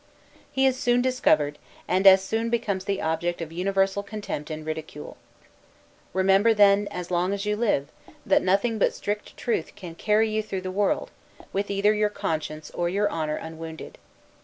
[0.51, 5.15] He is soon discovered, and as soon becomes the object of universal contempt and ridicule.
[6.11, 7.91] Remember, then, as long as you live,
[8.25, 11.11] that nothing but strict truth can carry you through the world,
[11.53, 13.99] with either your conscience or your honor unwounded.